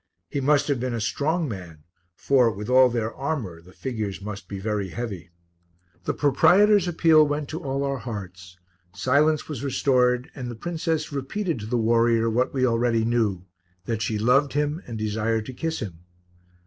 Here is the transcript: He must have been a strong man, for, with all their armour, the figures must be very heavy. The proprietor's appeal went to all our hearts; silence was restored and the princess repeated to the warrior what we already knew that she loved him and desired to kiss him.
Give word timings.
He 0.31 0.41
must 0.41 0.67
have 0.67 0.79
been 0.79 0.95
a 0.95 0.99
strong 0.99 1.47
man, 1.47 1.83
for, 2.15 2.51
with 2.51 2.69
all 2.71 2.89
their 2.89 3.13
armour, 3.13 3.61
the 3.61 3.71
figures 3.71 4.19
must 4.19 4.47
be 4.47 4.57
very 4.57 4.89
heavy. 4.89 5.29
The 6.05 6.15
proprietor's 6.15 6.87
appeal 6.87 7.23
went 7.27 7.49
to 7.49 7.63
all 7.63 7.83
our 7.83 7.99
hearts; 7.99 8.57
silence 8.95 9.47
was 9.47 9.63
restored 9.63 10.31
and 10.33 10.49
the 10.49 10.55
princess 10.55 11.11
repeated 11.11 11.59
to 11.59 11.65
the 11.67 11.77
warrior 11.77 12.31
what 12.31 12.51
we 12.51 12.65
already 12.65 13.05
knew 13.05 13.45
that 13.85 14.01
she 14.01 14.17
loved 14.17 14.53
him 14.53 14.81
and 14.87 14.97
desired 14.97 15.45
to 15.45 15.53
kiss 15.53 15.81
him. 15.81 15.99